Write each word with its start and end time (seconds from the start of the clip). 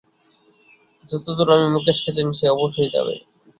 যতদূর 1.09 1.49
আমি 1.55 1.67
মুকেশকে 1.73 2.11
জানি, 2.15 2.31
সে 2.39 2.45
অবশ্যই 2.55 2.93
যাবে। 2.95 3.15